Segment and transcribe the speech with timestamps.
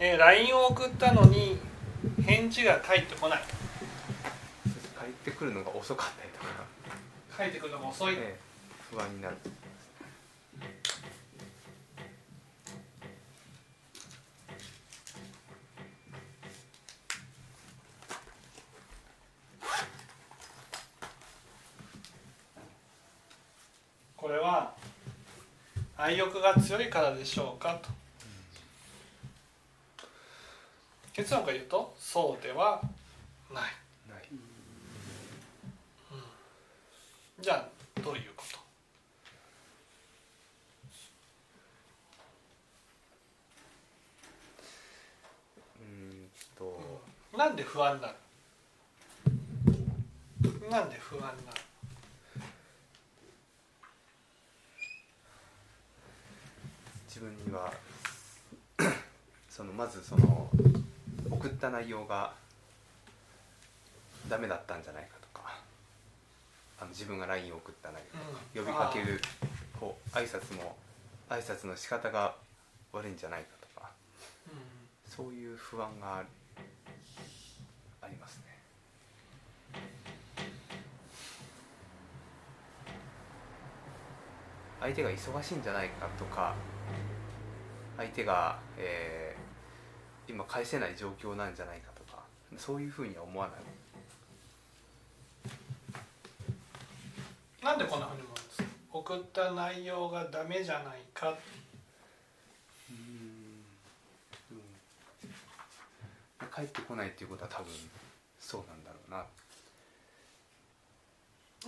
[0.00, 1.58] えー、LINE を送ったのに
[2.24, 3.40] 返事が返ってこない。
[4.96, 6.46] 返ってくるのが遅かったりとか、
[7.36, 8.38] 返ってくるのが遅い、ええ
[8.90, 9.36] 不安になる。
[24.16, 24.74] これは
[25.96, 27.88] 愛欲が強いからでしょうかと
[31.28, 32.80] 結論から言うとそうでは
[33.52, 33.64] ない。
[34.08, 34.22] ない。
[37.38, 37.68] じゃあ
[38.02, 38.58] どういうこと？
[45.82, 46.80] うーんと。
[47.36, 48.14] なんで不安になる
[50.70, 51.60] なんで不安になる
[57.06, 57.70] 自分には
[59.50, 60.48] そのまずその？
[61.38, 62.32] 送った内容が
[64.28, 65.54] ダメだったんじゃないかとか
[66.80, 68.02] あの自分が LINE を送った内
[68.54, 69.20] 容とか、呼びかける
[69.78, 70.76] こう挨拶も
[71.30, 72.34] 挨拶の仕方が
[72.92, 73.90] 悪いんじゃないかとか
[74.48, 74.50] う
[75.08, 76.26] そういう不安がある
[78.02, 78.44] ありますね。
[84.80, 86.54] 相手が忙しいんじゃないかとか
[87.96, 89.27] 相手が、えー
[90.28, 92.22] 今返せない状況なんじゃないかとか
[92.56, 93.56] そういうふうには思わない？
[97.62, 98.68] んなんでこんなふうに思うんですか？
[98.92, 101.36] 送った内容がダメじゃないか。
[106.54, 107.72] 帰ってこないっていうことは多分
[108.40, 109.24] そうなんだろうな。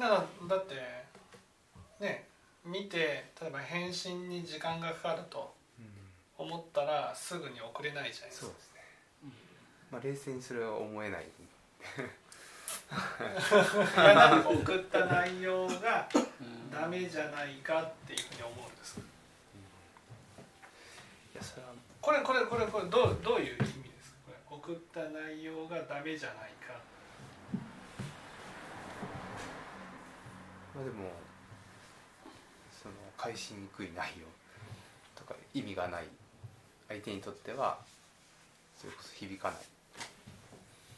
[0.08, 0.74] だだって
[2.00, 2.26] ね
[2.64, 5.54] 見て例えば返信に時間がかかると
[6.40, 8.46] 思ったらすぐに送れないじゃないですか。
[8.46, 8.80] そうですね、
[9.92, 11.26] まあ冷静にそれは思えない。
[12.90, 16.08] 送った内容が
[16.72, 19.02] ダメじゃないかっていうふうに思うんですい
[21.36, 21.72] やそれは。
[22.00, 24.32] これこれこれこれどうどういう意味ですか？
[24.48, 26.74] これ送った内容がダメじゃないか。
[30.74, 31.10] まあでも
[32.82, 34.26] その返しにくい内容
[35.14, 36.08] とか意味がない
[36.90, 37.78] 相手にとっては
[38.76, 39.60] それこそ響かない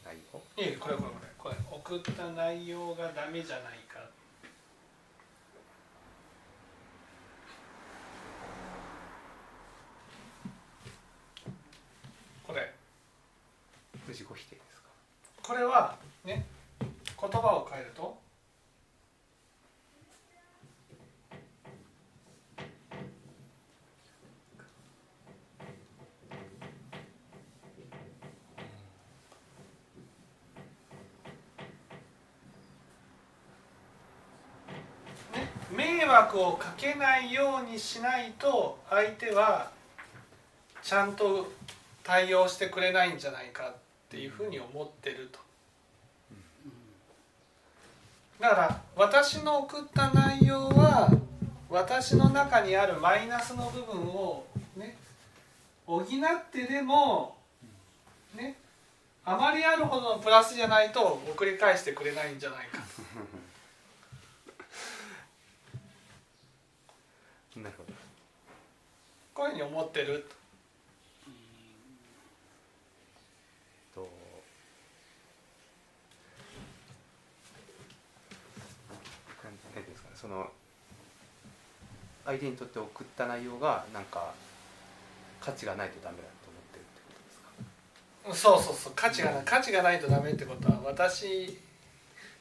[0.03, 0.39] 内容？
[0.61, 1.33] いえこれこれこれ。
[1.37, 3.99] これ送った内容がダメじゃないか
[12.47, 12.73] これ
[14.07, 14.87] 自己否定ですか
[15.41, 16.45] これはね
[17.19, 18.17] 言葉を変えると
[35.33, 39.71] ね迷惑をかけないようにしないと相手は
[40.83, 41.51] ちゃんと
[42.03, 43.75] 対応してくれないんじゃないかっ
[44.09, 45.39] ていうふうに思ってると。
[48.39, 51.09] だから私の送った内容は
[51.69, 54.45] 私の中にあるマイナスの部分を
[54.75, 54.97] ね
[55.85, 56.05] 補っ
[56.51, 57.37] てでも
[58.35, 58.57] ね
[59.25, 62.79] あまりあるほどのプラスじゃないと送り返してくれないんじゃないか
[67.55, 67.93] なるほど
[69.33, 70.25] こういうふうに思ってる？
[73.95, 74.07] とと。
[79.43, 80.15] なんなんていうんですかね。
[80.15, 80.51] その
[82.25, 84.33] 相手にとって送った内容がなんか
[85.41, 87.13] 価値がないとダメだと思ってるってこ
[88.23, 88.53] とですか？
[88.53, 88.93] そうそうそう。
[88.95, 89.43] 価値がない。
[89.43, 91.57] 価値がないとダメってことは私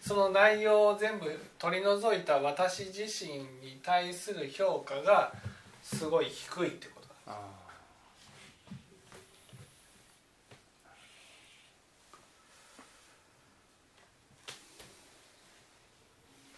[0.00, 1.26] その内容を全部
[1.58, 5.32] 取り除いた私自身に対する評価が
[5.82, 7.14] すごい低いってことだ。
[7.26, 7.48] あ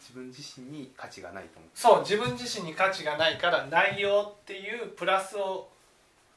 [0.00, 5.68] 自分自身に価値がないと思ってそう自分自身に価値がないから内容っていうプラスを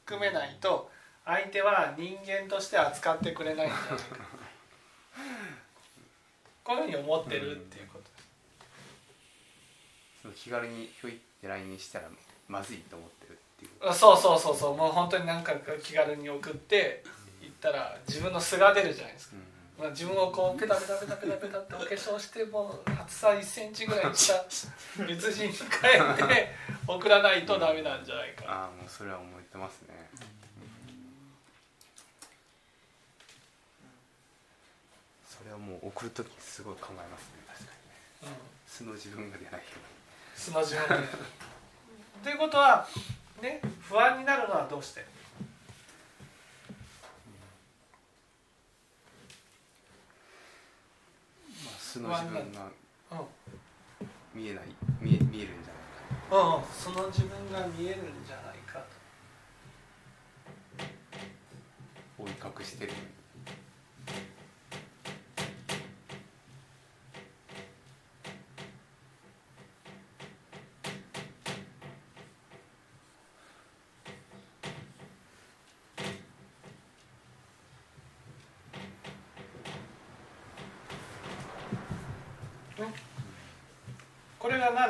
[0.04, 0.90] 含めないと
[1.26, 4.18] 相手は人間として扱ってくれないんじゃないか。
[6.64, 8.06] こういうふうに思ってるっていうこと
[10.22, 12.10] その気軽にひょいって LINE にしたら
[12.48, 13.94] まずいと思ってるっていう。
[13.94, 14.78] そうそうそうそう。
[14.78, 15.54] もう本当になんか
[15.84, 17.04] 気軽に送って
[17.42, 19.36] 行ったら自分の素が出るじゃないですか、
[19.78, 24.44] うん、まあ、自分をこうペタペタペタペタペタってお化粧してもう厚さ1センチぐらいした
[25.08, 26.50] 別人に変えて
[26.88, 30.10] 送らないとダメなんじゃないか、うん、ああもうそれは思ってますね、
[35.26, 37.38] それはもう送る時すごい考えますね。
[37.48, 37.72] 確か
[38.24, 39.84] にね、うん、素の自分が出ないように。
[40.36, 41.12] 素の自分が出ない。
[42.24, 42.88] ということは
[43.42, 45.06] ね不安になるのはどうして？
[51.80, 52.68] 素の自分が
[53.12, 54.42] うん。
[54.42, 54.64] 見えない。
[55.02, 58.86] 見え見えるんじゃないかうん、その自分が見えるんじゃないかと。
[62.24, 62.92] 覆い隠してる。
[62.92, 62.98] こ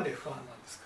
[0.07, 0.85] で不安なんですか？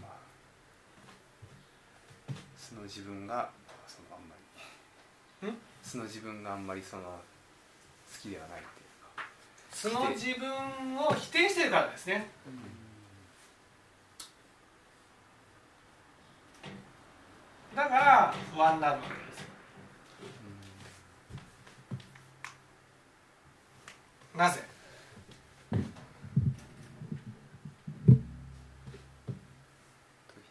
[0.00, 0.12] まあ
[2.56, 3.50] 素の自分が
[3.86, 4.34] そのあんま
[5.42, 5.48] り。
[5.48, 5.58] ん？
[5.82, 7.10] 素の自分があんまりその好
[8.22, 9.24] きではないっていうか。
[9.70, 12.30] 素の自分を否定してるからですね。
[17.76, 19.48] だから不安になるわけですよ
[24.34, 24.62] なぜ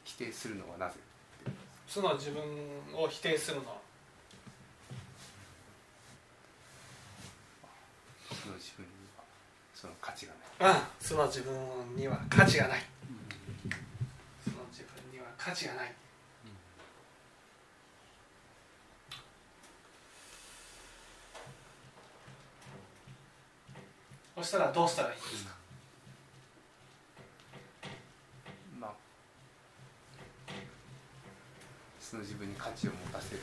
[0.06, 0.96] 否定するのはなぜ
[2.08, 2.42] 素の自分
[2.96, 3.64] を否定するの。
[3.70, 3.76] は
[8.32, 8.88] 素の自分に
[9.18, 9.24] は
[9.74, 10.72] その価値がない。
[10.72, 11.54] うん素の自分
[11.98, 12.84] には価値がない。
[14.44, 15.94] 素の自分には価値がない。
[24.38, 25.56] そしたらどうしたらいいんですか
[28.80, 28.92] まあ
[32.07, 33.42] 素の自分に価値を持たせる。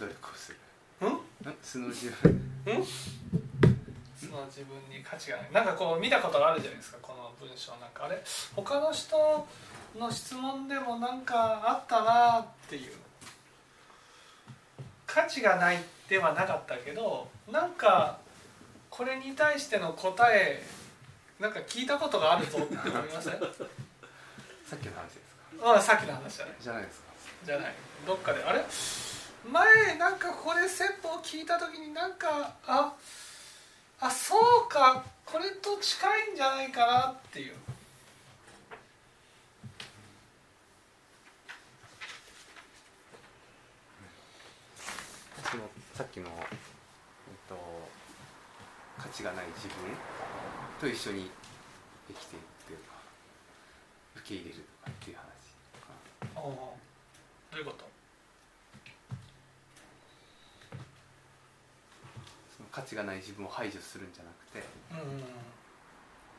[0.00, 0.58] 努力をする。
[1.02, 1.08] うん？
[1.12, 1.20] ん？
[1.62, 2.32] 素の自分。
[2.66, 2.84] うん？
[2.84, 6.98] その自分に価値がないなんかこう見たことがあるじゃないですか。
[7.02, 8.22] この文章なんかあれ？
[8.54, 9.46] 他の人
[9.98, 12.92] の質問でもなんかあったなっていう。
[15.06, 15.78] 価値がない
[16.08, 18.18] ではなかったけどなんか
[18.90, 20.62] これに対しての答え
[21.40, 23.32] なんか聞いたことがあるぞって思いません？
[24.66, 25.10] さっきの話で
[25.54, 25.74] すか？
[25.76, 26.54] あさっきの話じゃない。
[26.60, 27.05] じゃないですか
[27.46, 27.74] じゃない。
[28.04, 28.42] どっかで。
[28.42, 28.64] あれ？
[29.48, 32.92] 前なんかここで説法を聞いた時になんかあ
[34.00, 35.04] あそうか。
[35.24, 37.54] これと近いんじゃないかなっていう。
[45.94, 46.34] さっきの、えっ
[47.48, 47.56] と、
[48.98, 49.76] 価値がない自分
[50.78, 51.30] と一緒に
[52.08, 52.84] 生きていくっていうか
[54.16, 55.24] 受け入れるとかっていう話
[56.34, 56.76] とか
[57.50, 57.84] どういうこと？
[62.56, 65.20] その価値がない自分を排除するんじゃなくてうん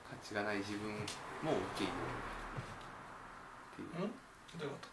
[0.10, 1.06] 価値がない自分も受
[1.80, 1.98] け入れる
[3.74, 4.04] っていう。
[4.04, 4.12] うん？
[4.60, 4.88] どういうこと？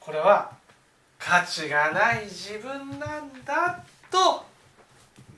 [0.00, 0.56] これは
[1.18, 4.44] 価値がない自分なんだと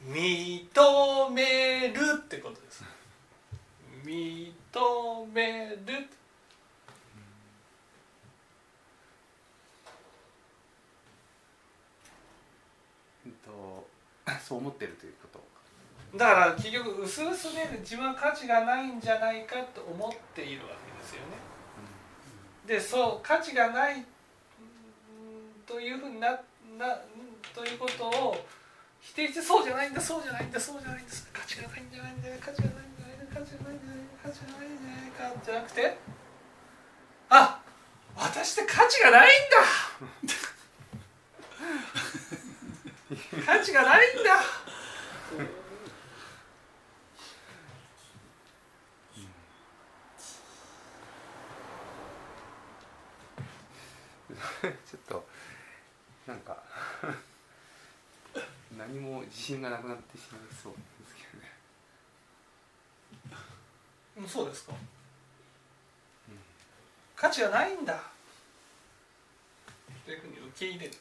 [0.09, 2.83] 認めるってことです
[4.05, 6.09] 認める。
[13.25, 13.33] うん。
[13.33, 13.89] と
[14.47, 15.45] そう思ってるということ。
[16.17, 21.55] だから結局薄々ね自分は価値がないんじゃないかと思っているわけですよね。
[22.67, 24.05] でそう価値がないうん
[25.67, 26.31] というふうにな
[26.79, 27.01] な
[27.55, 28.47] ということを
[29.01, 32.84] 否定してそうじゃないんだそうじゃないんだそうじゃないんだ価値がないんじゃないんだ価値がないん
[33.43, 35.99] じゃないんだ価値がないんじゃない価値がないんじゃないかじゃなくて
[37.31, 37.61] あ
[38.17, 39.57] 私って価値がないんだ
[43.45, 44.31] 価値がないんだ
[54.63, 55.27] ちょっと
[56.27, 56.57] なんか
[58.79, 61.51] 何も自信がなくなってしまいそうですけどね
[64.27, 64.73] そうですか、
[67.15, 68.03] 価値がないんだ。
[70.05, 70.93] というふうに受け入れる。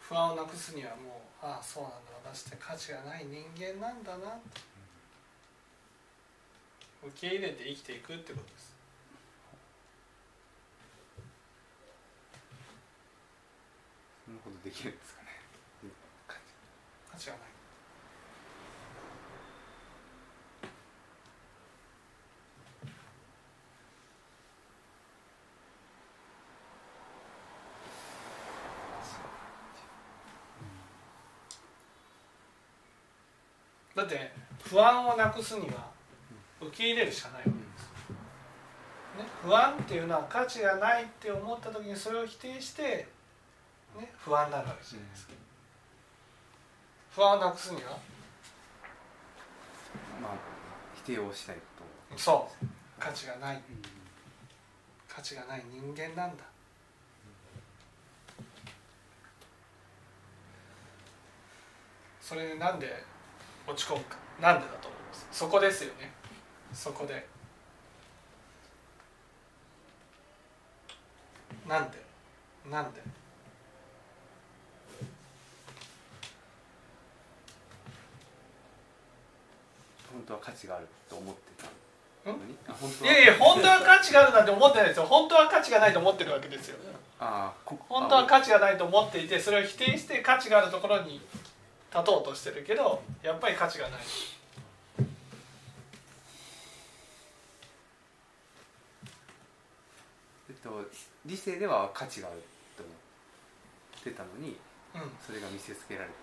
[0.00, 1.96] 不安をなくすにはもうああそうなんだ。
[2.32, 4.26] 私って価値がない人間なんだな。
[4.26, 4.75] と
[7.06, 8.74] 受け入れて生きていくってことです。
[14.24, 15.28] そんなことできるんですかね。
[17.08, 17.42] 価値がない。
[33.94, 34.30] だって
[34.62, 35.95] 不安をなくすには
[36.68, 37.88] 受け入れるしかないわけです、
[39.18, 43.08] ね、不安っていうのは価値がないって思った時にそれを否定して、
[43.98, 45.32] ね、不安になるわけじゃないですか。
[47.14, 47.90] 不安をなくすには
[50.22, 50.30] まあ
[50.94, 51.62] 否定をしないこ
[52.16, 52.66] そう。
[52.98, 53.60] 価値がない。
[55.08, 56.44] 価値がない人間なんだ。
[62.20, 63.02] それでなんで
[63.66, 64.16] 落ち込むか。
[64.40, 65.26] なんでだと思います？
[65.32, 66.12] そこですよね
[66.72, 67.26] そこで。
[71.66, 71.98] なんで？
[72.70, 73.00] なんで？
[73.00, 73.06] と
[80.12, 83.12] 本当は価値があると思っていは？
[83.12, 85.06] やいや本当は価値があるなんて思ってないですよ。
[85.06, 86.76] 本当は価値がないと思ってるわけですよ。
[87.18, 91.20] あこ本当は価値がないと思っていてそれを否定して価値があるところに
[91.90, 94.00] 立とうとしてるけどやっぱり価値がない
[100.50, 100.82] えっと
[101.24, 102.42] 理性では価値がある
[102.76, 104.56] と思ってたのに
[104.94, 105.10] うん。
[105.24, 106.14] それが見せつけられて。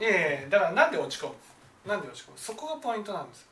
[0.00, 1.34] いやいやだからなんで落ち込む
[1.86, 2.38] なんで落ち込む？
[2.38, 3.46] そこがポイントなんですよ。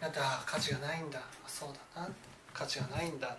[0.00, 1.18] だってああ価値がないんだ。
[1.18, 2.08] あそうだな。
[2.54, 3.28] 価値がないんだ。
[3.28, 3.38] っ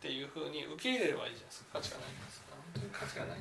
[0.00, 1.78] ていうふうに受け入れればいいじゃないですか。
[1.78, 3.38] 価値がないんですあ本当に価値がない。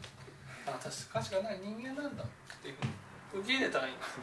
[0.66, 2.28] あ私価値がない人間なんだっ
[2.62, 2.92] ていうふうに
[3.36, 4.18] 受け入れたらいいんです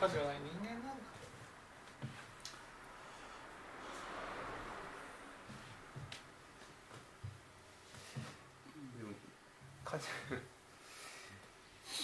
[0.00, 1.02] 価値がない人間なんだ。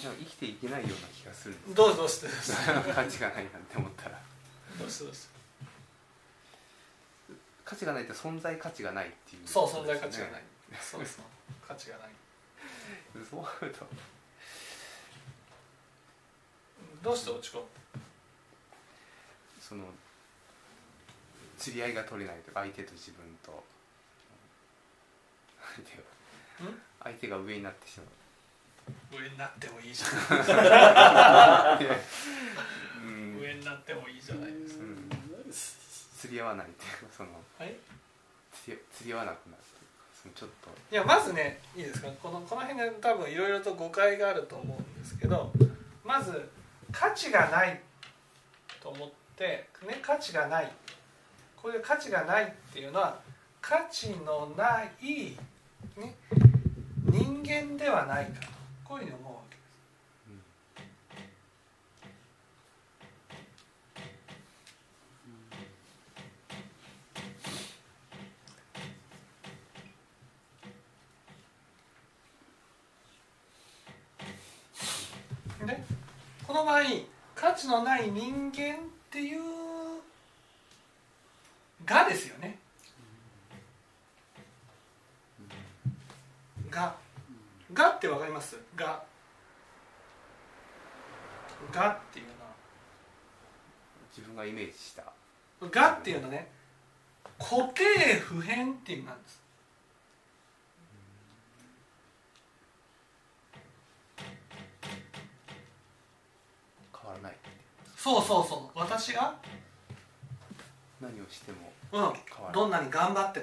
[0.03, 4.21] でも生きていけないような気がするどうぞどうしてどうして価値がないなんて思ったら。
[4.79, 5.29] どうしてどうして
[7.65, 10.43] 価値がないって存在価値がないっていうそう存在価値がない。
[10.81, 11.25] そう そう。
[11.67, 12.09] 価値がない。
[13.29, 13.87] そうなると
[17.03, 17.65] どうして落ち込む？
[19.61, 19.85] その
[21.57, 23.63] 釣り合いが取れないとか相手と自分と。
[25.77, 26.03] 相手が
[26.71, 26.75] ん
[27.05, 29.23] 相手が上になってしまう。
[29.23, 30.39] 上になってもいいじゃうん。
[31.79, 31.91] ない
[33.41, 34.85] 上になってもいいじゃないですか。
[34.85, 35.11] うん。
[36.19, 37.77] 釣り合わないっていうかそのはい？
[38.53, 39.63] 釣り釣り合わなくなる
[40.21, 40.71] そのちょっと。
[40.91, 42.09] いやまずねいいですか？
[42.23, 45.53] このこの辺で多分いろいろと誤解があると思うんですけど
[46.05, 46.49] まず
[46.93, 47.81] 価値がない。
[48.81, 50.73] と思って、ね、価値がない。
[51.57, 53.21] これで価値がないっていうのは
[53.61, 55.37] 価値のない、
[56.01, 56.15] ね、
[57.05, 58.49] 人間ではないかと。
[58.85, 59.63] こういうふうに思うわけで
[75.67, 75.67] す。
[75.67, 75.99] で
[76.69, 76.85] この場合
[77.35, 78.79] 価値のない人間っ
[79.11, 79.41] ていう
[81.87, 82.59] がですよね。
[86.71, 86.95] が。
[87.73, 88.59] がってわかります？
[88.77, 89.03] が。
[91.73, 92.33] がっていうの
[94.15, 95.05] 自分がイメージした。
[95.61, 96.51] はがっていうのはね
[97.39, 99.41] 固定不変っていうなんです
[107.01, 107.37] 変わらない
[108.09, 108.79] そうそうそう。
[108.79, 109.35] 私が、
[110.99, 113.41] 何をしてもうん、どんなに頑張って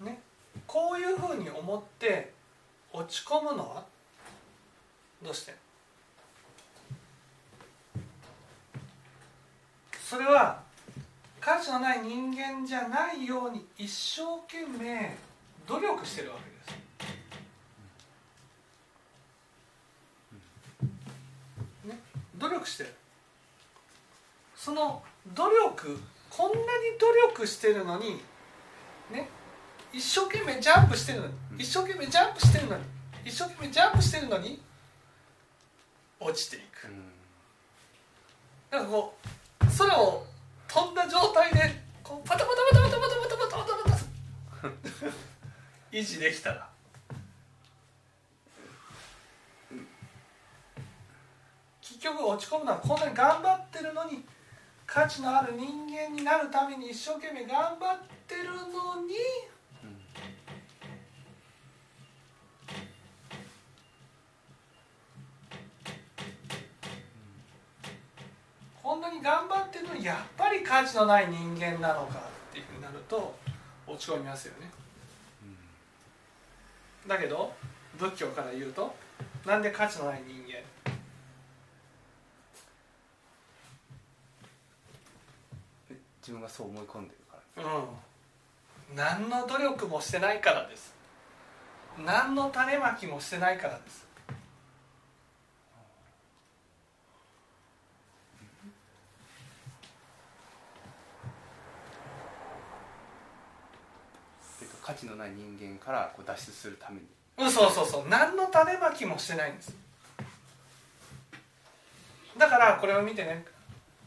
[0.00, 0.06] も。
[0.06, 0.20] ね。
[0.64, 2.32] こういうふうに思って
[2.92, 3.84] 落ち込むのは？
[5.24, 5.56] どうして？
[10.00, 10.62] それは
[11.40, 15.16] 価値のない人間じゃないように一生懸命
[15.66, 16.56] 努力してるわけで
[21.82, 21.98] すね
[22.38, 22.94] 努力してる。
[24.56, 25.02] その
[25.34, 26.00] 努力
[26.30, 26.64] こんなに
[26.98, 28.20] 努力してるのに
[29.10, 29.28] ね
[29.92, 31.60] 一生懸命ジャンプしてるのにうん。
[31.60, 32.82] 一生懸命ジャンプしてるのに
[33.24, 34.60] 一生懸命ジャンプしてるのに
[36.20, 36.88] 落ちていく。
[36.88, 37.12] うん。
[38.70, 39.14] なんかこ
[39.60, 40.26] う空を
[40.66, 43.98] 飛んだ状態でこうパタパタパタパタパタパタパタパタ
[45.90, 46.67] 維持できたら
[52.16, 54.24] 局落ち込むのはこんなに頑張ってるのに
[54.86, 59.14] 価値のある人間になるために一生懸命頑張ってるのに。
[59.84, 59.98] うん
[68.82, 73.34] こんなに頑張ってるのにやっぱり価値のない人間なのかっていうふうになると
[73.86, 74.70] 落ち込みますよね。
[77.06, 77.52] だけど
[77.98, 78.94] 仏教から言うと
[79.44, 80.58] なんで価値のない人間
[85.90, 85.96] え
[86.28, 87.64] 自分がそう思い込んでるから。
[87.64, 87.78] う
[88.92, 88.94] ん。
[88.94, 90.94] 何の努力もしてないからです。
[92.04, 94.06] 何の種まきもしてないからです。
[104.82, 107.06] 価値のない人間からこう脱出するために。
[107.38, 108.08] うんそうそうそう。
[108.10, 109.74] 何の種まきもしてないんです。
[112.36, 113.46] だからこれを見てね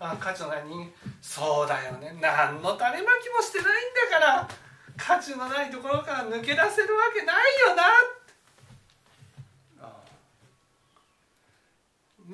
[0.04, 0.92] あ価値のない人。
[1.22, 2.18] そうだよね。
[2.20, 4.50] 何の種まきもしてないんだから。
[4.98, 7.36] 価値のないところから抜け出せるわけない
[7.70, 7.84] よな。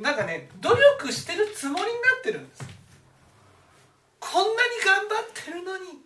[0.01, 2.63] なんかね努力してるつもりになってるんです。
[4.19, 6.05] こんなに頑張ってるのに。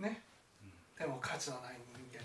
[0.00, 0.22] ね。
[0.98, 2.24] でも価値のない人間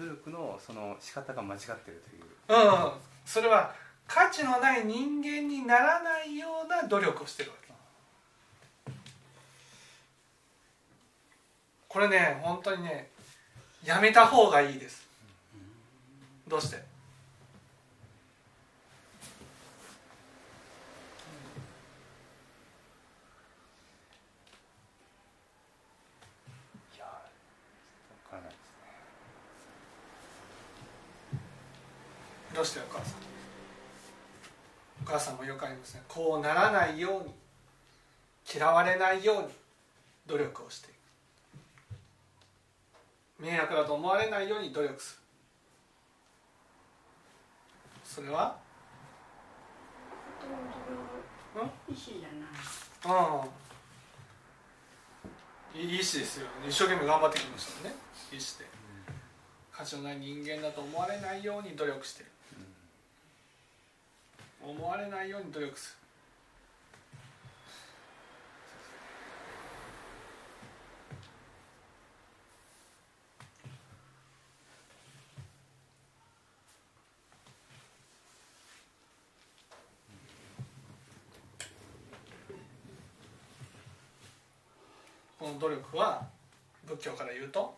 [0.00, 2.22] 努力のその仕方が間違ってるという。
[2.48, 2.52] う
[2.88, 2.92] ん。
[3.26, 3.74] それは
[4.06, 7.68] 価値のない人間にならないような努力をしてるわけ。
[11.86, 13.10] これね本当にね
[13.84, 15.06] やめた方がいいです。
[16.48, 16.78] どうしてい
[26.98, 27.10] やわ
[28.30, 28.60] からないです
[32.49, 33.14] ねどうしてお母さん
[35.02, 37.32] お母さんもよくありますねこうならないように
[38.54, 39.48] 嫌われないように
[40.26, 40.90] 努力をして。
[40.90, 40.92] い
[43.42, 45.20] く迷惑だと思われないように努力する
[48.04, 48.58] それは？
[51.88, 52.28] 意思じゃ
[53.08, 53.40] ない
[55.76, 55.80] うん。
[55.80, 57.94] いい意志ですよ一生懸命頑張ってきましたね。
[58.30, 58.66] 意志で。
[59.72, 62.24] 価値のない人間だと思われないように努力して。
[62.24, 62.29] る
[64.62, 66.00] 思われないように努力する。
[85.38, 86.28] この努力は
[86.86, 87.74] 仏教から言うと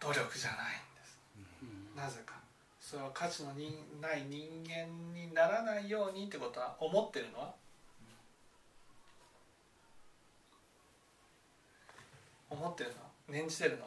[0.00, 1.18] 努力じゃないんです。
[1.96, 2.31] なぜか
[2.92, 4.84] それは価値のにない人間
[5.18, 7.54] にならないようにってことは思ってるのは？
[12.50, 12.96] 思ってるの？
[13.34, 13.86] 念じてるの？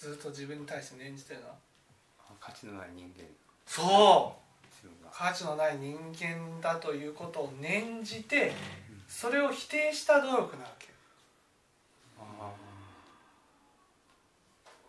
[0.00, 1.46] ずっと自分に対して念じてるの？
[1.48, 3.22] あ価値のない人間。
[3.64, 4.34] そ
[4.82, 4.88] う！
[5.12, 8.50] 価値のない人間だということを念じて
[9.06, 10.88] それを否定した努力なわけ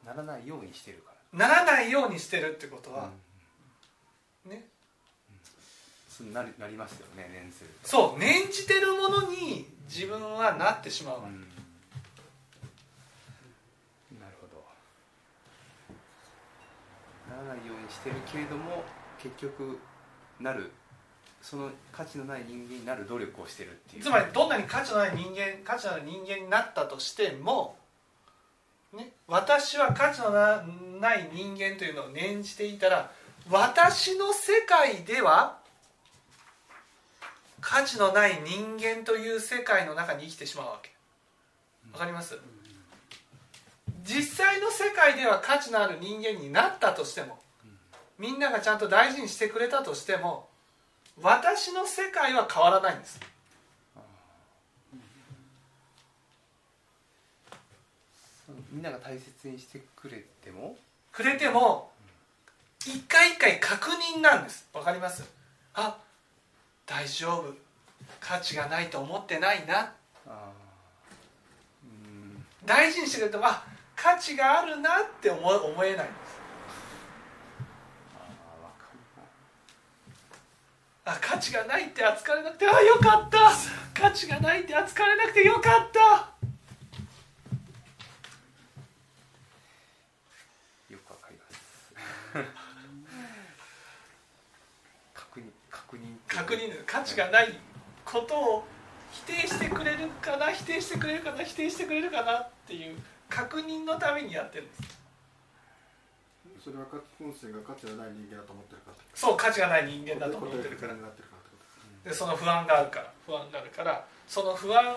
[0.03, 3.09] ならないようにしてるかならないようにしてるってことら、は、
[4.45, 4.65] ね。
[6.09, 11.39] そうなるなりますよね念するとそう念じてるものに自分はなってしまううん。
[14.19, 14.63] なるほど。
[17.29, 18.83] ならないようにしてるけれども
[19.21, 19.79] 結局
[20.39, 20.71] なる
[21.41, 24.03] その価値のない人間になる努力をしてるっていう。
[24.03, 27.77] つまりどんなに価値のない人間価値のない人間になったとしても、
[28.93, 33.11] ね、私は価値のない人間というのを念じていたら
[33.49, 35.59] 私の世界では
[37.61, 40.91] 価値のない人間という世界の中に生きてしまうわけ。
[41.93, 42.37] わかります？
[44.03, 47.37] 実際の世界では価値のある人間になったとしても
[48.17, 50.47] みんながちゃんと大事にしてくれたとしても
[51.21, 53.19] 私の世界は変わらないんです
[58.45, 60.77] そのみんなが大切にしてくれても？
[61.11, 61.91] くれても
[62.85, 64.67] 一回一回確認なんです。
[64.73, 65.23] わかります？
[65.73, 65.97] あ
[66.85, 67.53] 大丈夫。
[68.19, 69.93] 価値がないと思ってないな。
[72.65, 73.63] 大事にしてくれてもあ
[73.95, 76.39] 価値があるなって思思えないんです。
[81.05, 83.51] あ価値がないって扱われなくてあよかった。
[83.99, 86.29] 価値がないって扱われなくてよかった
[96.27, 97.53] 確認価値がない
[98.05, 98.63] ことを
[99.11, 102.95] 否定してくれるかな否定してくれるかな否定してくれるかなっていう
[103.27, 104.99] 確認のためにやってるんです。
[106.63, 106.85] それは
[107.17, 108.97] 本性が価値がない人間だと思ってるから。
[109.13, 110.93] そう価値がない人間だと思ってるから。
[112.03, 113.13] でその不安があるから。
[113.25, 114.95] 不安があるからその不安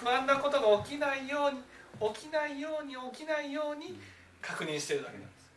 [0.00, 1.60] 不安なことが起きないように
[2.14, 3.98] 起きないように起きないように
[4.40, 5.50] 確認してるだけなんです。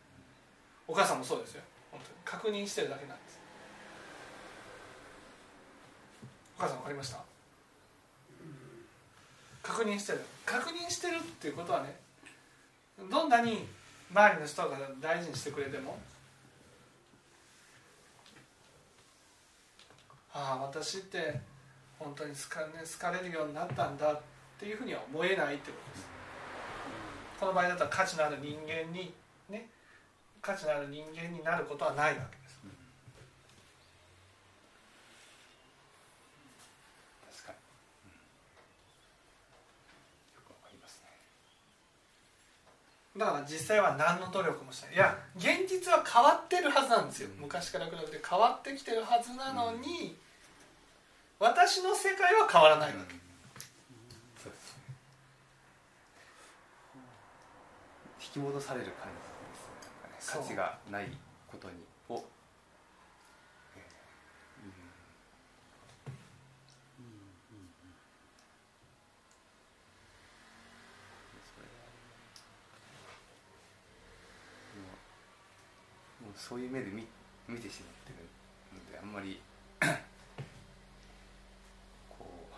[0.88, 1.62] お母さんもそうですよ。
[1.92, 3.27] 本当に確認してるだけなんです
[6.58, 7.20] お母さん分かりました？
[9.62, 10.22] 確認してる。
[10.46, 11.96] 確認してるっていうことはね
[13.12, 13.68] どんなに
[14.12, 16.00] 周りの人が大事にしてくれても
[20.34, 21.40] ああ私って
[22.00, 24.22] 本当に好か,、ね、好かれるようになったんだっ
[24.60, 26.08] ていうふうには思えないってことです。
[27.40, 29.14] この場合だったら価値のある人間に
[29.50, 29.70] ね
[30.42, 32.38] 価値のある人間になることはないわけ。
[32.38, 32.58] です
[37.44, 37.58] 確かに、
[40.36, 41.10] よくわかりますね
[43.18, 44.94] だから実際は何の努力もしない。
[44.94, 47.30] いや現実は変わってるはずなんですよ。
[47.40, 50.16] 昔から比べて変わってきてるはずなのに、
[51.40, 53.16] 私の世界は変わらないわけ、
[54.44, 54.84] そうですね。
[58.22, 59.16] 引き戻される感じ
[60.20, 60.42] ですね。
[60.42, 61.10] 価値がない
[61.48, 61.76] ことに
[62.10, 62.24] を、
[63.76, 63.84] えー
[64.64, 64.72] うん
[71.46, 71.72] それは
[74.76, 77.06] もうもうそういう目で見
[77.48, 78.20] 見てしまってる
[78.74, 79.42] のであんまり
[82.10, 82.54] こう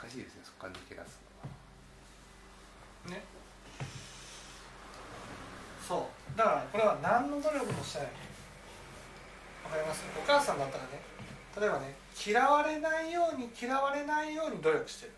[0.00, 1.20] 難しいですねそこから抜け出す
[3.04, 3.16] のは。
[3.16, 3.24] ね。
[5.86, 6.38] そう。
[6.38, 8.08] だからこれは何の努力もしてない。
[9.64, 10.04] わかります？
[10.16, 11.00] お母さんだったらね。
[11.58, 11.96] 例えばね
[12.26, 15.12] 嫌われないように嫌われないように努力してる。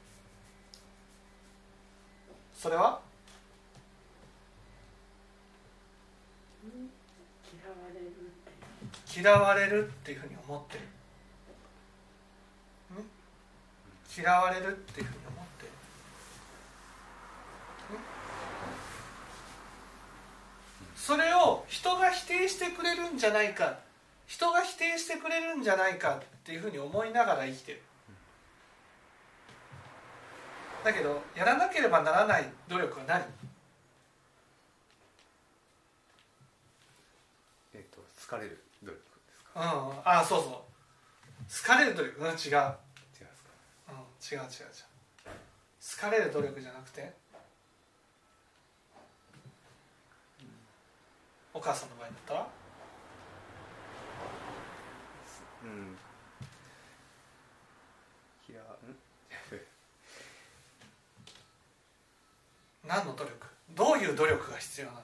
[2.55, 3.01] それは
[6.65, 10.81] 嫌われるって嫌われるっていうふうに思ってる、
[12.97, 13.05] ね、
[14.17, 15.71] 嫌われるっていうふうに思ってる、
[17.97, 18.05] ね、
[20.97, 23.79] それを人が否定してくれるんじゃないか。
[24.27, 27.83] 人が否定してくれるんじゃないかっていうふうに思いながら生きてる。
[30.85, 33.23] だけどやらなければならない努力は何？
[37.75, 38.63] えっ、と疲れる。
[39.59, 39.65] うん。
[40.05, 40.53] あそうそう。
[40.53, 40.65] 好
[41.67, 42.33] かれる努力うん違う。
[42.33, 43.51] 違いますか
[43.89, 44.47] うん、違う違う違う。
[45.97, 47.13] 好かれる努力じゃなくて
[51.55, 52.47] お母さんの場合だったら？
[55.65, 55.99] うん。
[58.49, 58.65] 嫌ん。
[62.87, 63.47] 何の努力？
[63.71, 65.03] どういう努力が必要なの？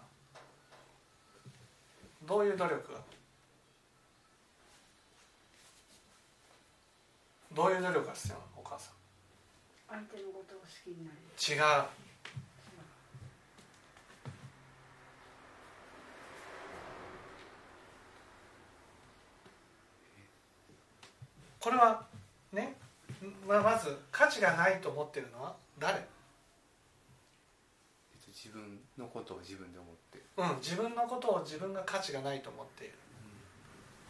[2.23, 3.01] どういう努力が？
[7.55, 8.95] どういう努力が必要なのお母さん？
[9.89, 11.17] 相手のことを好きになる。
[11.39, 11.85] 違う。
[21.61, 22.05] これは
[22.53, 22.77] ね
[23.49, 25.97] ままず価値がないと思ってるのは誰？
[25.99, 26.05] えっ
[28.23, 32.95] と自分のことを自分で思ってうん自分のことを自分が価値がないと思っている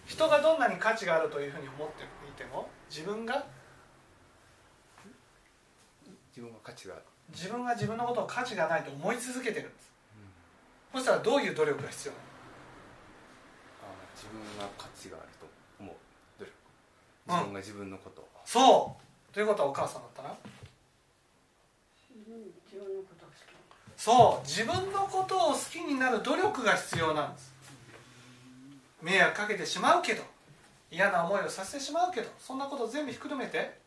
[0.06, 3.46] 人がどんなに価値があるというふうに思っていても自分が
[6.30, 6.94] 自分は価値が
[7.30, 9.92] 自分が自分のことを価値がないと思い続けてるんです。
[10.92, 12.24] そしたらどういう努力が必要なの？
[13.82, 15.46] あ自分が価値があると
[15.80, 15.94] 思う。
[16.38, 16.52] 努力。
[17.28, 17.34] うん。
[17.34, 18.20] 自分が自分のこと。
[18.20, 19.34] をそう。
[19.34, 20.36] ということはお母さんだったらうん
[22.70, 23.38] 自分のことを好き。
[23.96, 24.46] そう。
[24.46, 27.53] 自分のことを好きになる努力が必要なんです
[29.04, 30.22] 迷惑かけてしまうけど
[30.90, 33.84] 嫌な思いをさせてしまうけどそんなこと全部ひっくるめて。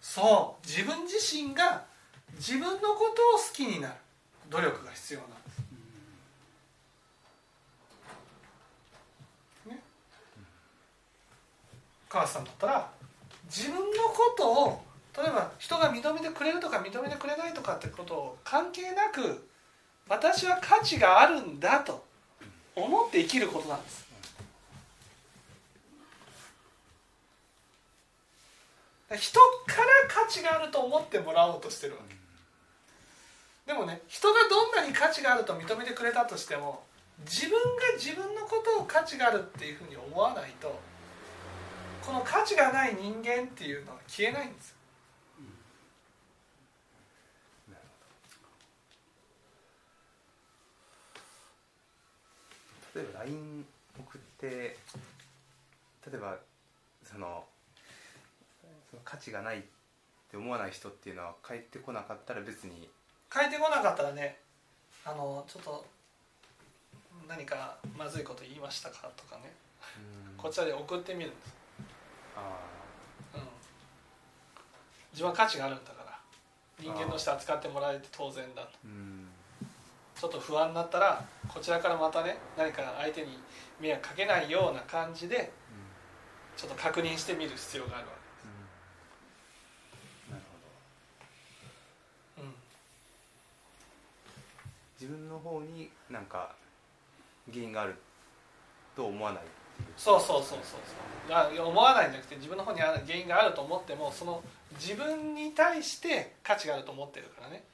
[0.00, 0.66] そう。
[0.66, 1.84] 自分自身が
[2.34, 3.94] 自分のことを好きになる。
[4.50, 5.58] 努力が必要なんです、
[9.66, 9.82] ね。
[12.08, 12.90] お母さんだったら
[13.46, 14.84] 自分のことを
[15.16, 19.45] 例えば人が認めてくれるとか認めてくれないとかってことを関係なく
[20.08, 22.04] 私は価値があるんだと
[22.74, 24.06] 思って生きることなんです。
[29.14, 32.16] 人から価値があると思ってもらおうとしてるわけ。
[33.66, 36.84] でもね人がどんなに価値があると認めてくれたとしても
[37.24, 37.60] 自分が
[37.96, 40.78] 自分のことを価値があるっていうふうに思わないと
[42.04, 44.76] この価値がない人間っていうのは消えないんですよ
[47.70, 48.06] なるほ
[52.85, 53.66] ど例えば LINE
[53.98, 54.78] 送って例
[56.14, 56.38] えば
[57.04, 57.44] その
[58.90, 59.62] その価値がないっ
[60.30, 62.88] て思わない人っていうのは帰ってこなかったら別に。
[63.32, 64.38] 変えてこなかったらね
[65.04, 65.84] あのちょっと
[67.28, 69.52] 何かまずいこと言いましたかとかね。
[70.38, 71.54] こちらで送ってみるんです、
[72.36, 72.58] あ
[73.34, 73.40] うん、
[75.12, 76.18] 自分は価値があるんだから。
[76.78, 78.70] 人間として扱ってもらえて当然だと。
[80.20, 83.38] ちょっと不安になったらこちらからまたね何か相手に
[83.80, 85.52] 迷惑かけないような感じで
[86.56, 88.12] ちょっと確認してみる必要があるわ
[90.30, 90.42] なる
[92.36, 92.54] ほどけ、うん、
[95.00, 96.54] 自分の方になんか
[97.52, 97.94] 原因がある
[98.94, 99.42] と思わない
[99.96, 100.80] そうそうそうそう
[101.28, 101.66] そう。
[101.68, 104.42] 思わないんじゃなくて自分の方に原因があると思ってもその
[104.80, 107.64] 自分に対して価値があると思ってるからね。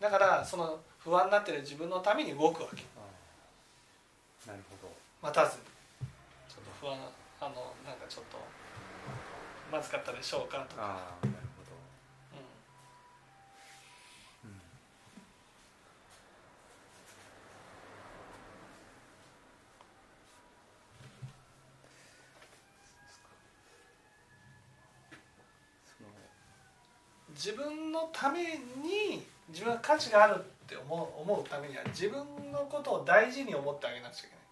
[0.00, 2.82] だからその不安になってる自分のために動くわけ
[5.24, 5.56] 待たず。
[5.56, 5.62] に
[6.50, 6.98] ちょっと不安
[7.40, 8.36] あのなんかちょっと
[9.72, 11.70] まずかったでしょうかとか、ああなるほど。
[14.44, 14.50] うん。
[14.50, 14.60] うん
[27.34, 32.18] 自分のために自分が価値があるって思う思うためには自分
[32.52, 34.43] のことを大事に思ってあげなくちゃいけない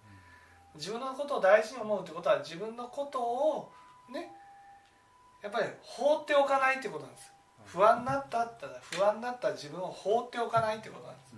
[0.74, 3.70] 自分のことを大事に思うってことは自分のことを
[4.12, 4.30] ね
[5.42, 7.32] やっぱり放っておかないってことなんです。
[7.64, 11.32] 不安になったって不安になった自分を放っておかないってことなんです。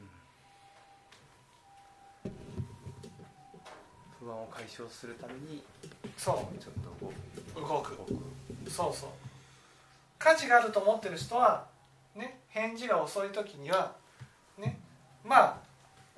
[4.20, 5.62] 不安を解消するために
[6.16, 6.74] そちょっ
[7.54, 7.94] と動く。
[7.94, 8.70] う動く。
[8.70, 9.10] そうそう。
[10.18, 11.66] 価値があると思ってる人は
[12.14, 13.94] ね返事が遅い時には
[14.58, 14.78] ね
[15.24, 15.56] まあ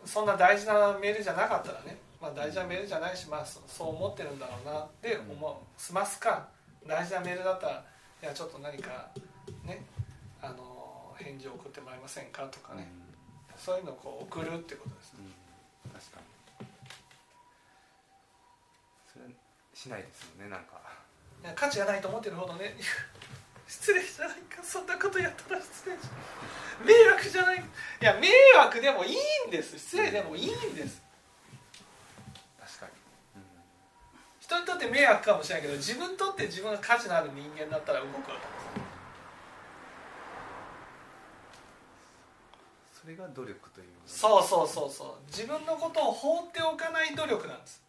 [0.05, 5.81] そんな大事なメールじゃなかったらね、まあ、大事なメールじゃないし、まあ、そそう思ってるんだろうなって思う。
[5.81, 6.49] 済ますか。
[6.87, 7.85] 大事なメールだったら
[8.23, 9.11] いやちょっと何か
[9.65, 9.85] ね
[10.41, 12.87] あの返事を送ってもらえませんかとかね、
[13.57, 15.15] そういうのをこう送るってことです。
[15.19, 15.33] うん、うん、
[15.93, 16.67] 確かに。
[19.13, 19.31] それは
[19.75, 20.81] しないですよねなんか。
[21.43, 22.77] いや価値がないと思ってるほどね。
[23.67, 24.63] 失礼じゃないか。
[24.63, 27.59] そんなことやったら失礼じゃん迷惑じゃない。
[27.59, 29.17] いや迷惑でもいい
[29.49, 29.79] んです。
[29.79, 31.03] 失礼でもいいんです
[32.61, 32.93] 確かに、
[34.57, 38.47] 人にとって迷惑かもしれないけど自分にとって自分が価値のある人間だったら動くわけ。
[38.47, 38.47] で
[42.95, 45.27] すそれが努力というそうそうそうそう。
[45.29, 47.83] 自分のことを放っておかない努力なんです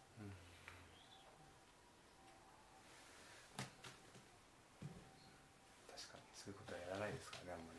[5.90, 7.78] 確かにそういうことはやらないですからねあんまり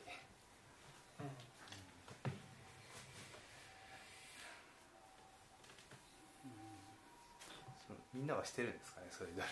[7.88, 9.50] そのみんなはしてるんですかねそういう努力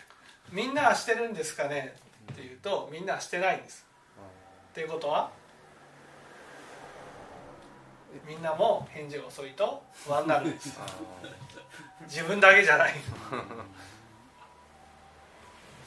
[0.52, 1.96] みんなはしてるんですかね
[2.34, 3.86] っていうとみんなはしてないんです。
[4.72, 5.32] っていうことは
[8.28, 10.78] みんなも返事が遅いと不安になるんです。
[10.80, 10.86] あ
[12.10, 12.94] 自分だけじゃない。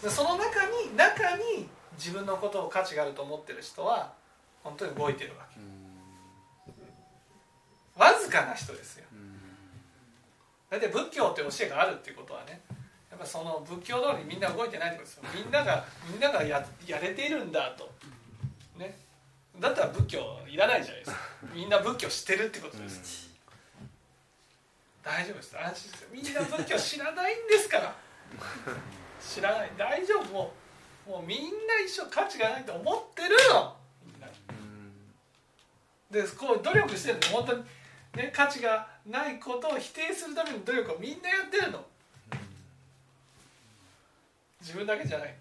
[0.03, 4.15] でその中に中に自分のことを価値があると思ってる人は
[4.65, 5.61] 本当に動いてるわけ。
[8.01, 9.05] わずかな人ですよ。
[9.10, 9.10] うん
[10.71, 12.61] 大体仏教って教えがあるっていうことはね
[13.11, 15.25] やっぱその仏教通りにみんな動いてないってことですよ。
[15.35, 17.91] みんながみんながややれているんだと。
[18.79, 18.97] ね。
[19.59, 21.19] だったら仏教いらないじゃないですか。
[21.53, 23.29] みんな仏教知ってるってことです、
[25.03, 25.59] 大丈夫です。
[25.59, 26.09] 安心ですよ。
[26.13, 27.95] みんな仏教知らないんですから。
[29.21, 29.71] 知らない。
[29.77, 30.33] 大丈夫。
[30.33, 30.53] も
[31.07, 33.77] うもうみんな一緒価値がないと思ってるの。
[34.07, 34.29] みんな。
[34.29, 34.93] うん。
[36.11, 37.65] でこう努力してるの本当に、
[38.15, 41.85] ね、価値がないことを否定するための努力をみんなやってるの。
[44.61, 45.35] 自分だけじゃない。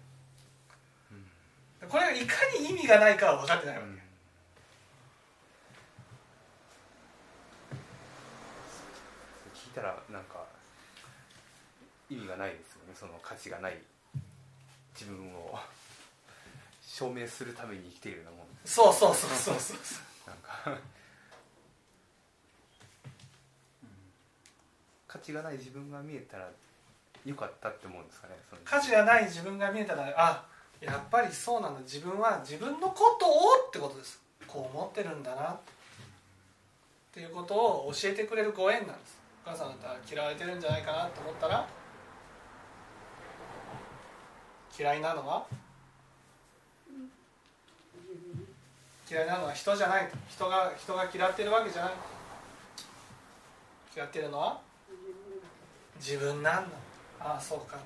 [1.88, 3.88] これがいかに意味がないかは分かってないわけ、
[9.58, 10.44] 聞いたらなんか
[12.10, 12.94] 意味がないですよね。
[12.94, 13.78] その価値がない
[14.94, 15.58] 自分を。
[16.82, 19.78] 証明するために生きているようなもんそうそうそうそうそう。
[20.26, 20.78] なんか
[25.10, 26.48] 価値がない自分が見えたら
[27.26, 28.34] よかったって思うんですかね？
[28.64, 30.46] 価値がない自分が見えたらあ
[30.80, 31.80] やっぱりそうなんだ。
[31.80, 34.22] 自分は自分のことをってことです。
[34.46, 35.58] こう思ってるんだなっ
[37.12, 39.18] ていうことを教えてくれるご縁なんです。
[39.44, 41.66] お母さんだったら嫌われてるんじゃないかなと思ったら
[44.78, 45.44] 嫌いなのは？
[49.10, 51.92] 嫌いなのは人じゃない人が人が嫌ってるわけじゃない。
[53.96, 54.69] 嫌ってるのは？
[56.00, 56.68] 自分なんだ
[57.20, 57.78] ああそうか。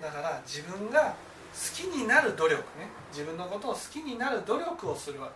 [0.00, 1.14] だから自分が
[1.52, 2.88] 好きになる努力ね。
[3.12, 5.30] 自分のことを好きになる努力をするわ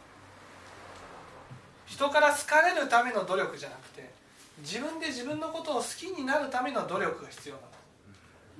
[1.86, 4.10] 人から好かれるための努力じゃなくて
[4.58, 7.68] 自分で自分のことを好きになるための努力が必要なんだ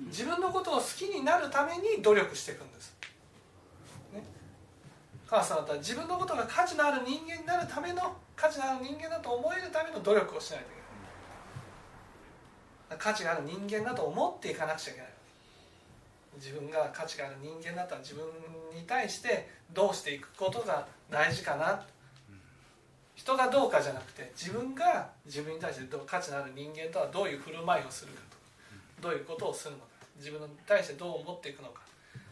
[0.07, 2.95] 自分のことを好きになるために努力していくんです、
[4.13, 4.23] ね、
[5.27, 10.80] 母さんだったら自分のことが価値のある人間になるための価値のある人間だと思えるための努力をしないといけない。
[12.97, 15.09] 価値がある人間だと思っていかなくちゃいけない。
[16.37, 18.23] 自分が価値がある人間だったら自分
[18.73, 21.85] に対してどうしていくことが大事かな。
[23.15, 28.21] 人がどうかじゃなくて自分が自分に対してどう価値のある人間とはどういう振る舞いをするか
[28.99, 29.85] とどういうことをするのか
[30.17, 31.81] 自分に対してどう思っていくのか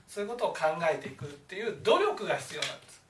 [0.07, 3.01] そういうことを考えていくっていう努力が必要なんです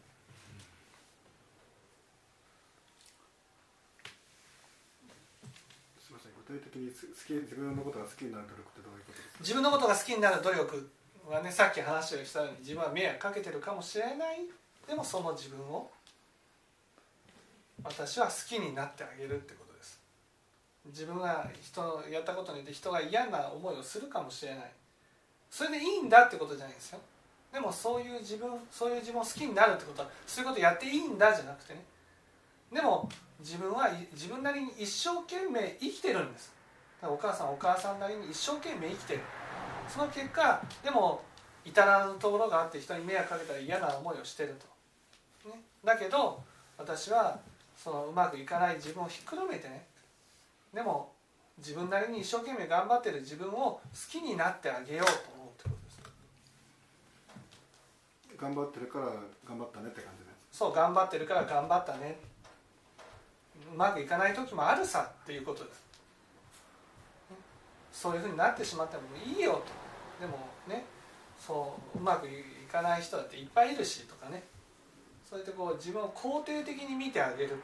[6.05, 9.39] すみません具体的に好き自分のことが好きになる努力ってどういうことですか？
[9.39, 10.89] 自分のことが好きになる努力
[11.29, 14.49] はねさっき話をしたように自分は迷惑かけてるかもしれない。
[14.87, 15.91] でもその自分を
[17.83, 20.01] 私は好きになってあげるってことです。
[20.87, 24.71] 自分が人のやったことによって人が嫌な思いをするかもしれない。
[25.51, 26.99] それでいいんだってことじゃないですよ。
[27.53, 31.83] でもそういう自分そういう自分を好きになるってことはそういうことやっていいんだじゃなくてね。
[32.73, 33.07] でも
[33.39, 36.53] 自分はい自分なりに一生懸命生きてるんです。
[37.01, 39.21] お母さんお母さんなりに一生懸命生きてる。
[39.87, 41.23] その結果でも
[41.65, 44.55] 至らぬところがあって人に迷惑かけたら嫌な思いをしてる
[45.43, 46.41] と、ね、だけど
[46.77, 47.39] 私は
[47.75, 49.85] そのうまくいかない自分をひっくるめてね。
[50.73, 51.11] でも
[51.57, 55.91] 自分なりに一生懸命頑張ってる自分を好きになってあげようと思うってことで
[58.35, 58.37] す。
[58.37, 59.05] 頑張ってるから
[59.47, 62.19] 頑張ったねって感じですそう頑張ってるから頑張ったね。
[62.38, 62.38] う
[63.75, 65.83] まくいかない時もあるさっていうことです。
[67.31, 67.37] ね
[67.91, 69.63] そういうふうになってしまってもいいよ
[70.19, 70.25] と。
[70.25, 70.85] でもね
[71.39, 72.31] そううまくい
[72.71, 74.43] かない人だっていっぱいいるしとかね。
[75.29, 77.57] そうやってこう自分を肯定的に見てあげる。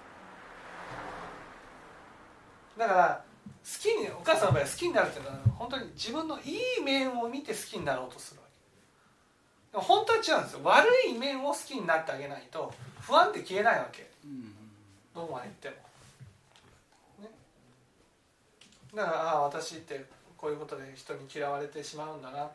[2.78, 3.24] だから
[3.64, 9.80] 好きにお母さんの場合は好きになるっていうのは本当に自分のいい面を見て好きになろうとするわけ。
[9.80, 10.60] 本当は違うんですよ。
[10.64, 14.10] 悪い面を好きになってあげないと不安って消えないわけ。
[15.14, 15.82] どうまで言って
[17.20, 17.32] も、ね、
[18.96, 20.06] だからああ私って
[20.38, 22.50] こういうことで人に嫌われてしまうんだな。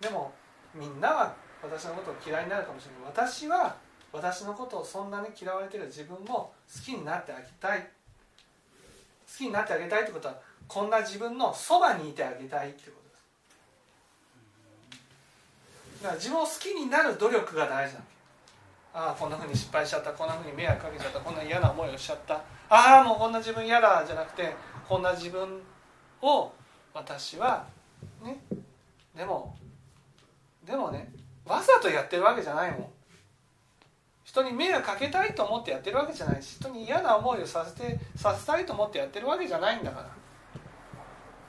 [0.00, 0.32] でも
[0.74, 3.76] みんなは私のことを嫌いになるかもしれない私は
[4.12, 7.80] 私のことをそんなに嫌われてる自分も好きになってあげたい。
[7.80, 7.86] 好
[9.38, 10.34] きになってあげたいってことは
[10.66, 13.16] こんな自分のそばにいてあげたいってことで
[15.98, 16.02] す。
[16.02, 18.00] だから自分を好きになる努力が大事な
[18.92, 20.10] ああこんなふうに失敗しちゃった。
[20.12, 21.20] こんなふうに迷惑かけちゃった。
[21.20, 22.42] こんな嫌な思いをしちゃった。
[22.68, 24.52] ああもうこんな自分嫌だじゃなくて
[24.90, 25.62] こんな自分
[26.20, 26.52] を
[26.92, 27.64] 私は
[28.24, 28.40] ね
[29.16, 29.56] でも
[30.66, 31.12] でもね
[31.46, 32.86] わざとやってるわけじゃないもん。
[34.24, 40.08] 人に迷惑かけたいと思ってやってるわけじゃないし人に嫌な思いをさせてさせたいと思ってやってるわけじゃないんだか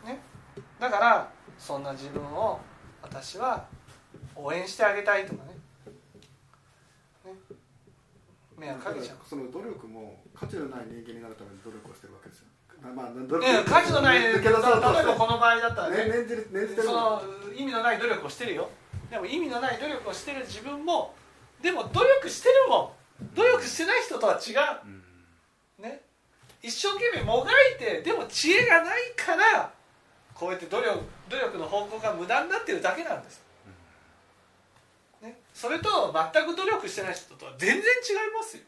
[0.06, 0.12] ら。
[0.12, 0.20] ね。
[0.80, 2.60] だからそんな自分を
[3.02, 3.66] 私は
[4.36, 5.54] 応援してあげたいとかね。
[7.26, 7.34] ね。
[8.56, 9.18] 迷惑かけちゃう。
[9.28, 12.51] その努力も価値のない人間になるために努力をしてるわけですよ。
[12.90, 14.60] まあ努力ね価値のない例えば
[15.16, 15.98] この場合だったらね。
[15.98, 16.88] ね念じる念じてる。
[16.88, 17.22] その
[17.56, 18.70] 意味のない努力をしてるよ。
[19.10, 21.14] でも意味のない努力をしてる自分も
[21.62, 24.54] でも努力してるもん努力してない人とは違
[25.80, 25.82] う。
[25.82, 26.02] ね。
[26.64, 29.72] 一生懸命もがいてでも知恵がないから
[30.34, 33.42] こうやって努力努力の方向が無駄になってるだけなんです、
[35.22, 37.84] ね、それと全く努力してない人とは全然違い
[38.38, 38.64] ますよ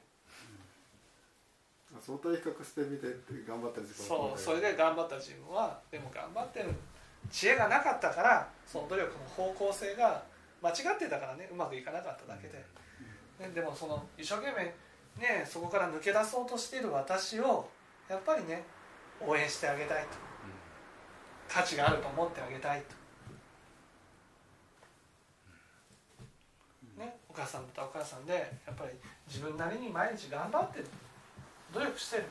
[2.05, 3.07] 相対比較してみて
[3.47, 6.73] 頑張ってる自分そうそれで頑張った自分はでも頑張ってる
[7.31, 10.23] 知恵がなかったからその努力の方向性が
[10.61, 12.65] 間違ってたからねうまくいかなかっただけで、
[13.39, 14.65] ね、でもその一生懸命
[15.21, 17.69] ねそこから抜け出そうとしている私を
[18.09, 18.63] やっぱりね
[19.21, 20.33] 応援してあげたいと。
[21.53, 22.81] 価値があると思ってあげたい
[26.97, 28.33] と、ね、お母さんだったらお母さんで
[28.65, 28.91] やっぱり
[29.27, 30.87] 自分なりに毎日頑張ってる
[31.73, 32.29] 努力してる、ね、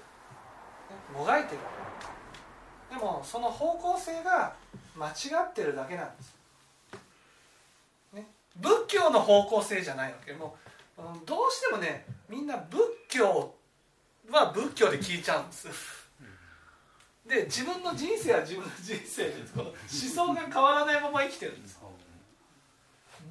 [1.15, 1.59] もがいてる。
[2.91, 4.55] でもその方向性が
[4.97, 5.11] 間違
[5.51, 6.37] ってるだけなんです、
[8.13, 8.27] ね、
[8.57, 10.33] 仏教の方向性じゃないわけ。
[10.35, 10.57] も
[10.99, 13.55] ううんどうしてもねみんな仏教
[14.31, 15.69] は仏教で聞いちゃうんです。
[17.27, 21.81] で自分の人生は自分の人生でこの思想が変わらないまま生きてるんです。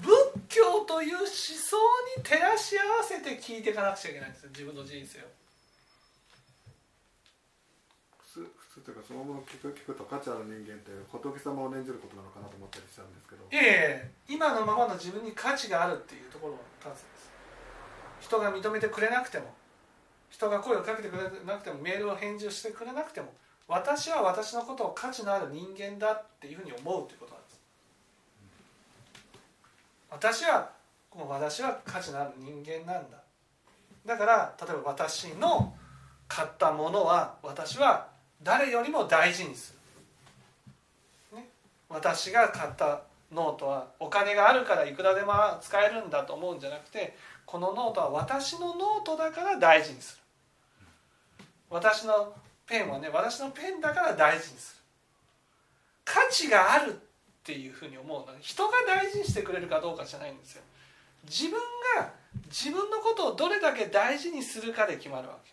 [0.02, 0.10] 仏
[0.50, 1.78] 教という思想
[2.18, 4.50] に照らし合わせて聞いていかなくちゃいけないんですよ。
[4.50, 5.22] 自分の人生を
[8.72, 13.44] 普通というかそのもの聞く聞くと価値ある人間って仏様を念じることなのかなと思ったりしちゃうんですけど。
[13.52, 17.32] ええ今のままの自分に価値があるっていうところの数です。
[18.22, 19.52] 人が認めてくれなくても
[20.30, 23.34] 人が声をかけてくれなくてもメールを返事をしてくれなくても
[23.68, 27.60] 私は私のことを価値のある人間だっていうふうに思うということなんです。
[30.10, 30.72] 私は
[31.14, 33.18] もう私は価値のある人間なんだ。
[34.06, 35.76] だから例えば私の
[36.30, 38.11] 買ったものは私は
[38.44, 39.76] 誰よりも大事にす
[41.32, 41.48] る、ね、
[41.90, 47.16] 私が買ったノートはお金があるからいくらでも使えるんだと思うんじゃなくて
[47.46, 50.22] このノートは私のノートだから大事にする。
[51.70, 52.34] 私の
[52.68, 54.82] ペンはね私のペンだから大事にする。
[56.06, 56.96] 価値があるっ
[57.44, 60.64] ていうふうに思うのは人が大事にしてくれるかどうかじゃないんですよ。
[61.24, 61.60] 自分
[61.98, 62.12] が
[62.48, 65.52] 自分のことをどれだけ大事にするかで決まるわけ。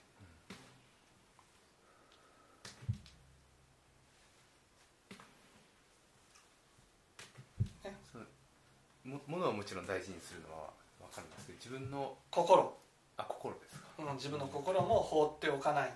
[9.09, 10.69] もものはもちろん大事にするのは
[11.11, 12.77] 分かるんですけど自分の心、
[13.17, 13.87] あ心ですか。
[13.99, 15.93] うん、自分の心も放っておかない。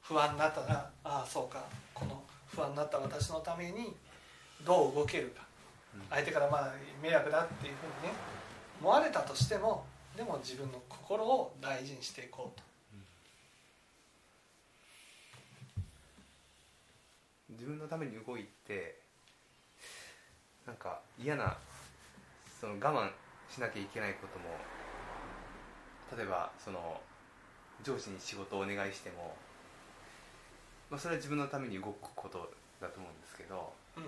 [0.00, 1.64] 不安になったらああそうか。
[1.94, 3.94] この不安になった私のために
[4.64, 5.44] どう動けるか。
[5.94, 6.00] うん。
[6.08, 8.16] 相手からまあ迷惑だっていうふうにね
[8.80, 9.84] 思われたとしても
[10.16, 12.72] でも自分の心を大事にしていこうと。
[17.50, 18.96] 自分のために動いて
[20.66, 21.56] なんか嫌な
[22.62, 23.10] その我慢
[23.52, 24.54] しなきゃいけないことも
[26.16, 27.00] 例えばその
[27.82, 29.34] 上司に仕事をお願いしても、
[30.88, 34.04] まあ、それは自分のために動くことだと思うんですけど、うん。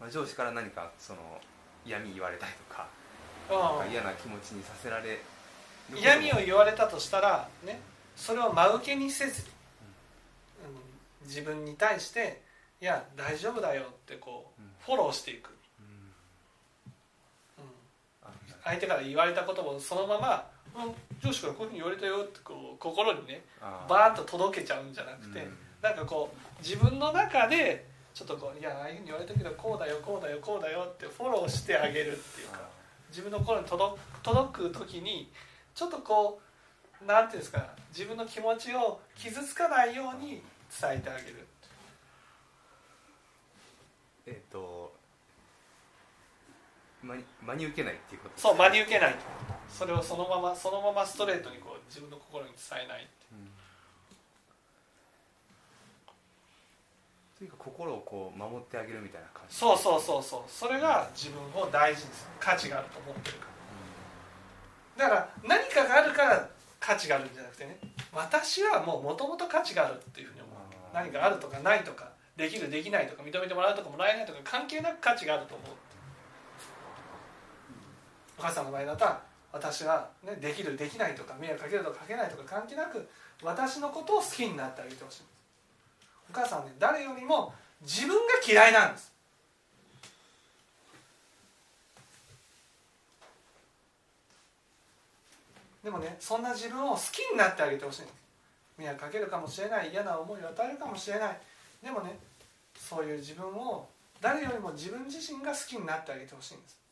[0.00, 1.20] まあ、上司から何かその
[1.84, 2.88] 嫌味言われたりとか
[3.48, 5.20] あなんか嫌な気持ちにさせられ
[5.94, 7.80] 嫌味を言われたとしたらね
[8.16, 9.48] それを真受けにせずに、
[11.22, 12.42] うん、自分に対して
[12.82, 14.70] 「いや大丈夫だよ」ってこううん。
[14.80, 15.84] フォローしていく、うん
[17.64, 17.72] うん、
[18.22, 18.28] あ
[18.66, 20.44] 相手から言われたこともそのまま
[20.74, 25.56] 「うん、上司からこういうふうに言われたよ」ってこう心にねあバーッと届けちゃうんじゃなくて、うん。
[25.80, 32.60] なんかこう自分の中でちょっとこう「いやああいうふうに言われたけどこうだよこうだよこうだよ」ってフォローしてあげるっていうか
[33.10, 35.30] 自分の心に届届く時に
[35.74, 36.40] ちょっとこ
[37.02, 40.42] うなんていうんですか自分の気持ちを傷つかないように
[40.80, 41.46] 伝えてあげる。
[44.26, 44.58] えっ、と
[47.06, 49.14] 真に受けないっていうことそう真に受けない。
[49.14, 49.18] と
[49.68, 53.34] それをそのままそのままストレートにこう自分の心に伝えないってう。
[53.36, 53.50] ん。
[57.38, 59.56] というか心をこう守ってあげるみたいな感じ。
[59.56, 60.50] そうそうそうそう。
[60.50, 63.46] それが自分を大事にする価値があると思ってるか
[64.98, 65.08] ら。
[65.08, 66.48] だから何かがあるから
[66.80, 67.76] 価値があるんじゃなくてね
[68.14, 70.56] 私はもうもともと価値があるっていうふうに思う。
[70.96, 75.75] 何かあるとかないとかできるできないとか認めてもらうとかもらえないとか関係なく価値があると思う
[78.38, 79.22] お母さんの場合だったら
[79.52, 83.08] 私は、ね、できるできないとか迷惑かけるとかかけないとか関係なく
[83.42, 85.22] 私のことを好きになってあげてほしい
[86.30, 89.12] お母さんはね誰よりも自分が嫌いなんです。
[95.84, 98.14] でもねそんな自分を好きになってあげてほしいんです。
[98.76, 101.40] 迷惑かけるかもしれない嫌な思いを与えるかもしれない。
[101.82, 102.18] でもね
[102.76, 103.88] そういう自分を
[104.20, 106.85] 誰よりも自分自身が好きになってあげてほしいんです。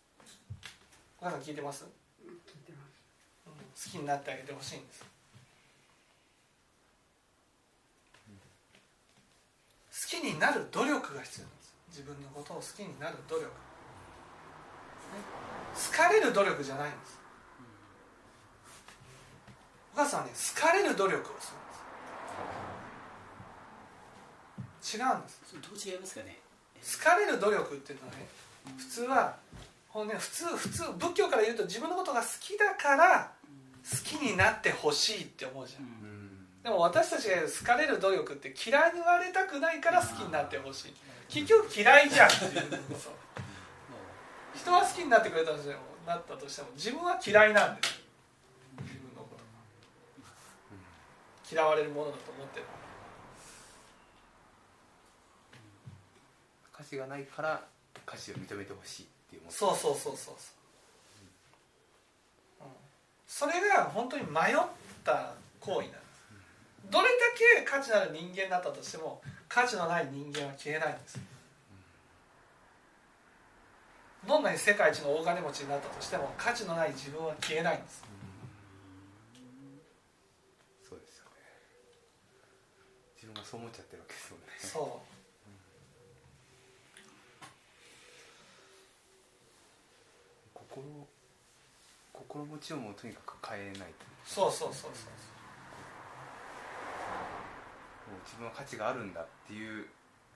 [1.24, 1.86] お母さん聞いてます、
[2.20, 2.32] 聞い
[2.66, 3.00] てます。
[3.46, 3.54] うん。
[3.54, 5.02] 好きになってあげてほしいんです。
[10.12, 11.74] 好きになる努力が必要なんです。
[11.88, 13.50] 自分のことを好きになる努力、ね、
[15.72, 17.18] 好かれる努力じゃないんです。
[19.94, 21.56] お母さんはね好かれる努力をする
[24.66, 24.98] んです。
[24.98, 25.40] 違うんです。
[25.48, 26.38] それどう違いますかね？
[26.82, 28.28] 好かれる努力っていうのはね
[28.76, 29.38] 普通は
[29.94, 33.30] ほんね普通普通仏教から言うと自分のことが好きだから
[33.88, 35.82] 好きになってほしいって思うじゃん。
[35.82, 36.46] うん。
[36.64, 40.94] でも私たちが好かれる努力って嫌いに言われたくないから好きになってほしい。
[41.28, 42.52] 結局嫌いじゃんっていう
[44.56, 48.00] 人は好きになってくれたとしてもなったとしても自分は嫌いなんです
[48.82, 49.36] 自分のこ
[51.48, 52.66] と嫌われるものだと思ってる。
[56.72, 57.62] 価値がないから
[58.14, 60.54] 価値を認めてほしいっていうそうそうそうそうそ
[62.62, 62.70] う、うん、
[63.26, 64.56] それが本当に迷っ
[65.02, 66.04] た行為なんです。
[66.90, 67.10] どれだ
[67.64, 71.18] け価値のある人間だったとしても価値のない人間は消えないんです。
[74.28, 78.04] どんなに世界一の大金持ちになったとしても価値のない自分は消えないんです。
[80.88, 81.30] そうですよね。
[83.16, 84.42] 自分がそう思っちゃってるわけですよね。
[84.58, 85.13] そう
[90.74, 91.06] 心
[92.12, 93.84] 心持ちをもうとにかく変えないと。
[94.24, 95.10] そうそうそうそう
[98.10, 98.20] もう。
[98.24, 99.86] 自分は価値があるんだっていう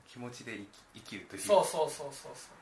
[0.07, 1.43] 気持ちで生き生きるという。
[1.43, 2.33] そうそうそうそうそう。
[2.35, 2.55] そう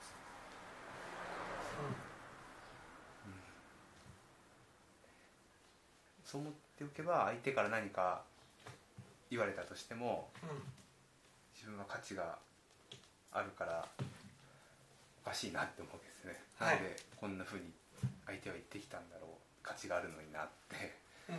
[6.24, 8.22] そう思っておけば相手から何か
[9.31, 10.62] 言われたとしてもうん、うん
[11.57, 12.39] 自分は価値が
[13.33, 13.89] あるから
[15.27, 16.77] おかしいなって思うわけですね、はい。
[16.77, 17.64] なのでこんなふうに
[18.27, 19.31] 相手は言ってきたんだろう。
[19.61, 20.95] 価値があるのになって。
[21.29, 21.37] うん。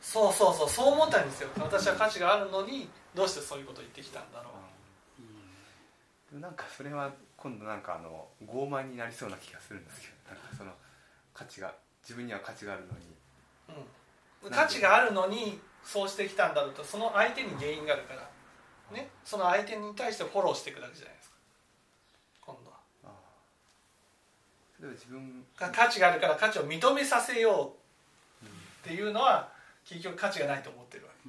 [0.00, 0.68] そうそうそう。
[0.68, 1.50] そう思ったんですよ。
[1.60, 4.48] 私は価値があるのにどうしてそういうことを言ってきたんだろ
[6.30, 10.34] でもなんかそれは今度なんかあの傲慢になりそうな気がするんですけど。
[10.34, 10.72] なんかその
[11.34, 13.14] 価値が自分には価値があるのに。
[14.42, 18.35] う、うん、価値があるのにそうしてきたんだろうとその相手に原因があるから
[18.92, 21.36] ねその相手に対してフォローしていくだけじゃないですか。
[22.40, 22.76] 今度は。
[24.80, 27.74] 例えば自分か価値があるから価値を認めさせよ
[28.42, 28.48] うっ
[28.84, 29.48] ていうのは
[29.84, 31.28] 結局価値がないと思ってるわけ。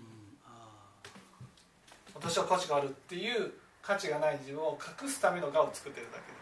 [2.14, 6.38] 私は価値があるっていう価値がない自分を隠すための我を作ってるだけで。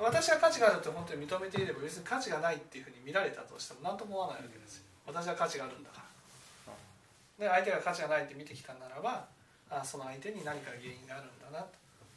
[0.00, 4.84] 私は価値があるって本当に認めていれば別に価値がないっていうふうに見られたとしても何とも思わないわけですよ。
[5.06, 6.02] 私は価値があるんだか
[7.38, 7.46] ら。
[7.46, 9.26] で相手が価値がないって見てきたならば
[9.70, 11.68] あその相手に何か原因があるんだなと。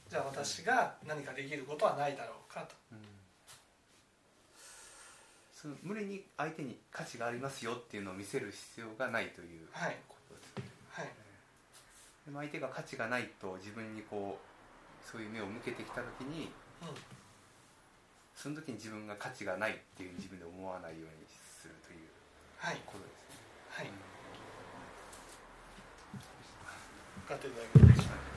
[0.10, 2.76] じゃあ私が何かできることはないだろうかと。
[2.91, 2.99] うん。
[5.54, 9.97] その無理に相手に価値がありますよっていうのを見せる必要がないというはい。
[10.10, 10.64] ことですね。
[10.91, 11.08] はい。
[12.26, 16.51] でも相手が価値がないと自分にこうそういう目を向けてきた時に
[16.82, 16.88] うん。
[18.36, 22.10] その時に自分が価値がないっていう自分で思わないようにするという
[22.58, 22.82] はい。
[22.86, 23.38] ことですね。
[23.70, 23.88] はい。
[23.88, 23.93] うん。
[23.93, 24.12] 分かっていただ
[27.38, 27.47] け
[27.79, 28.32] るでしょうか